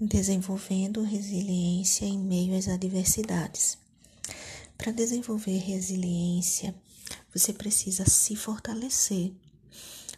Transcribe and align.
desenvolvendo 0.00 1.02
resiliência 1.02 2.04
em 2.04 2.18
meio 2.18 2.56
às 2.56 2.68
adversidades. 2.68 3.78
Para 4.76 4.92
desenvolver 4.92 5.58
resiliência, 5.58 6.74
você 7.34 7.52
precisa 7.52 8.04
se 8.04 8.36
fortalecer. 8.36 9.32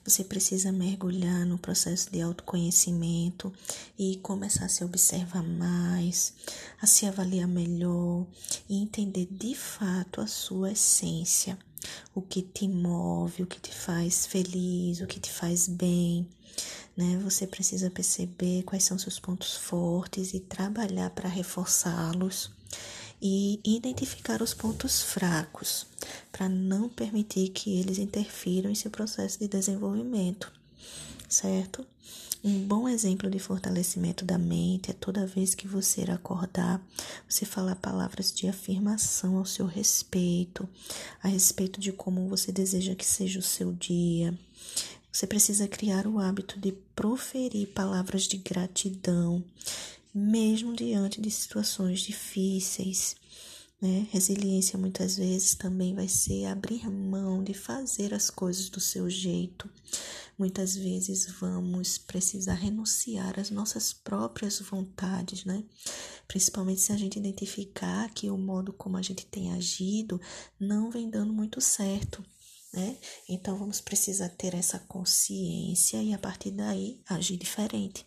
Você 0.05 0.25
precisa 0.25 0.73
mergulhar 0.73 1.45
no 1.45 1.59
processo 1.59 2.11
de 2.11 2.21
autoconhecimento 2.21 3.53
e 3.99 4.17
começar 4.17 4.65
a 4.65 4.69
se 4.69 4.83
observar 4.83 5.43
mais, 5.43 6.33
a 6.81 6.87
se 6.87 7.05
avaliar 7.07 7.47
melhor 7.47 8.27
e 8.69 8.83
entender 8.83 9.29
de 9.31 9.55
fato 9.55 10.21
a 10.21 10.27
sua 10.27 10.73
essência, 10.73 11.59
o 12.15 12.23
que 12.23 12.43
te 12.43 12.67
move, 12.67 13.43
o 13.43 13.47
que 13.47 13.61
te 13.61 13.73
faz 13.73 14.27
feliz, 14.27 15.01
o 15.01 15.07
que 15.07 15.21
te 15.21 15.31
faz 15.31 15.69
bem 15.69 16.27
né? 16.99 17.17
Você 17.23 17.47
precisa 17.47 17.89
perceber 17.89 18.65
quais 18.65 18.83
são 18.83 18.99
seus 18.99 19.21
pontos 19.21 19.57
fortes 19.57 20.35
e 20.35 20.41
trabalhar 20.41 21.11
para 21.11 21.29
reforçá-los 21.29 22.51
e 23.23 23.61
identificar 23.65 24.43
os 24.43 24.53
pontos 24.53 25.01
fracos, 25.01 25.87
para 26.33 26.49
não 26.49 26.89
permitir 26.89 27.51
que 27.51 27.79
eles 27.79 27.99
interfiram 27.99 28.69
em 28.69 28.75
seu 28.75 28.91
processo 28.91 29.39
de 29.39 29.47
desenvolvimento, 29.47 30.53
certo? 31.29 31.87
Um 32.43 32.67
bom 32.67 32.89
exemplo 32.89 33.31
de 33.31 33.39
fortalecimento 33.39 34.25
da 34.25 34.39
mente 34.39 34.91
é 34.91 34.95
toda 34.95 35.27
vez 35.27 35.55
que 35.55 35.67
você 35.67 36.03
acordar, 36.03 36.81
você 37.29 37.45
falar 37.45 37.77
palavras 37.77 38.33
de 38.33 38.49
afirmação 38.49 39.37
ao 39.37 39.45
seu 39.45 39.67
respeito, 39.67 40.69
a 41.23 41.29
respeito 41.29 41.81
de 41.81 41.93
como 41.93 42.29
você 42.29 42.51
deseja 42.51 42.95
que 42.95 43.07
seja 43.07 43.39
o 43.41 43.43
seu 43.43 43.73
dia, 43.73 44.37
você 45.19 45.27
precisa 45.27 45.67
criar 45.67 46.07
o 46.07 46.21
hábito 46.21 46.61
de 46.61 46.71
proferir 46.95 47.67
palavras 47.73 48.29
de 48.29 48.37
gratidão, 48.37 49.45
mesmo 50.15 50.77
diante 50.77 51.21
de 51.21 51.29
situações 51.29 52.03
difíceis. 52.03 53.17
Né? 53.83 54.07
Resiliência 54.13 54.79
muitas 54.79 55.17
vezes 55.17 55.57
também 55.57 55.93
vai 55.93 56.07
ser 56.07 56.45
abrir 56.45 56.89
mão 56.89 57.43
de 57.43 57.53
fazer 57.53 58.15
as 58.15 58.31
coisas 58.31 58.69
do 58.69 58.79
seu 58.79 59.11
jeito. 59.11 59.69
Muitas 60.39 60.77
vezes 60.77 61.27
vamos 61.41 61.99
precisar 61.99 62.55
renunciar 62.55 63.41
às 63.41 63.51
nossas 63.51 63.93
próprias 63.93 64.61
vontades, 64.61 65.45
né? 65.45 65.65
Principalmente 66.29 66.81
se 66.81 66.93
a 66.93 66.97
gente 66.97 67.19
identificar 67.19 68.09
que 68.15 68.31
o 68.31 68.39
modo 68.39 68.73
como 68.73 68.97
a 68.97 69.03
gente 69.03 69.27
tem 69.27 69.53
agido 69.53 70.21
não 70.61 70.93
vem 70.93 71.11
dando 71.11 71.33
muito 71.33 71.61
certo 71.61 72.25
né? 72.79 72.97
Então 73.29 73.59
vamos 73.59 73.81
precisar 73.81 74.29
ter 74.29 74.55
essa 74.55 74.79
consciência 74.79 76.01
e 76.01 76.15
a 76.15 76.19
partir 76.19 76.53
daí 76.53 77.03
agir 77.09 77.37
diferente. 77.37 78.07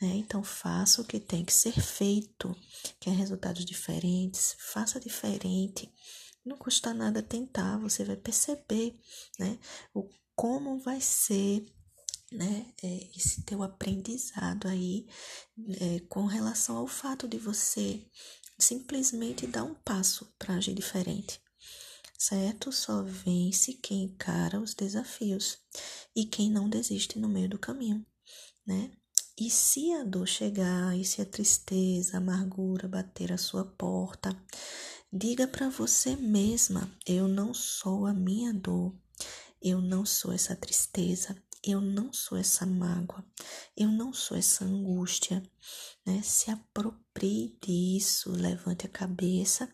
Né? 0.00 0.08
Então 0.16 0.44
faça 0.44 1.00
o 1.00 1.04
que 1.04 1.18
tem 1.18 1.42
que 1.42 1.52
ser 1.52 1.80
feito, 1.80 2.54
quer 3.00 3.14
resultados 3.14 3.64
diferentes, 3.64 4.54
faça 4.58 5.00
diferente. 5.00 5.90
Não 6.44 6.58
custa 6.58 6.92
nada 6.92 7.22
tentar, 7.22 7.78
você 7.78 8.04
vai 8.04 8.16
perceber, 8.16 8.94
né? 9.38 9.58
O 9.94 10.08
como 10.34 10.78
vai 10.78 11.00
ser 11.00 11.66
né, 12.30 12.66
é, 12.82 13.08
esse 13.16 13.42
teu 13.42 13.62
aprendizado 13.62 14.68
aí 14.68 15.06
é, 15.80 16.00
com 16.00 16.26
relação 16.26 16.76
ao 16.76 16.86
fato 16.86 17.26
de 17.26 17.38
você 17.38 18.06
simplesmente 18.58 19.46
dar 19.46 19.64
um 19.64 19.74
passo 19.74 20.30
para 20.38 20.56
agir 20.56 20.74
diferente 20.74 21.40
certo? 22.18 22.72
Só 22.72 23.02
vence 23.02 23.74
quem 23.74 24.04
encara 24.04 24.60
os 24.60 24.74
desafios 24.74 25.58
e 26.14 26.24
quem 26.24 26.50
não 26.50 26.68
desiste 26.68 27.18
no 27.18 27.28
meio 27.28 27.48
do 27.48 27.58
caminho, 27.58 28.04
né? 28.66 28.90
E 29.38 29.50
se 29.50 29.92
a 29.92 30.02
dor 30.02 30.26
chegar, 30.26 30.96
e 30.96 31.04
se 31.04 31.20
a 31.20 31.26
tristeza, 31.26 32.16
a 32.16 32.20
amargura 32.20 32.88
bater 32.88 33.30
a 33.32 33.36
sua 33.36 33.66
porta, 33.66 34.34
diga 35.12 35.46
para 35.46 35.68
você 35.68 36.16
mesma: 36.16 36.90
eu 37.06 37.28
não 37.28 37.52
sou 37.52 38.06
a 38.06 38.14
minha 38.14 38.54
dor, 38.54 38.94
eu 39.60 39.82
não 39.82 40.06
sou 40.06 40.32
essa 40.32 40.56
tristeza, 40.56 41.36
eu 41.62 41.82
não 41.82 42.12
sou 42.14 42.38
essa 42.38 42.64
mágoa, 42.64 43.22
eu 43.76 43.88
não 43.88 44.10
sou 44.12 44.38
essa 44.38 44.64
angústia, 44.64 45.42
né? 46.06 46.22
Se 46.22 46.50
aproprie 46.50 47.58
disso, 47.60 48.30
levante 48.30 48.86
a 48.86 48.88
cabeça 48.88 49.70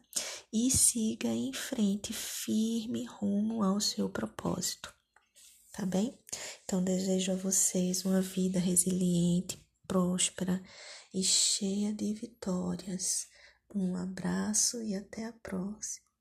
e 0.53 0.71
siga 0.71 1.29
em 1.29 1.53
frente, 1.53 2.13
firme 2.13 3.05
rumo 3.05 3.63
ao 3.63 3.81
seu 3.81 4.11
propósito. 4.11 4.93
Tá 5.73 5.87
bem? 5.87 6.19
Então, 6.65 6.85
desejo 6.85 7.33
a 7.33 7.37
vocês 7.37 8.05
uma 8.05 8.21
vida 8.21 8.59
resiliente, 8.59 9.65
próspera 9.89 10.63
e 11.15 11.23
cheia 11.23 11.95
de 11.95 12.13
vitórias. 12.13 13.27
Um 13.75 13.97
abraço 13.97 14.83
e 14.83 14.95
até 14.95 15.25
a 15.25 15.33
próxima. 15.33 16.12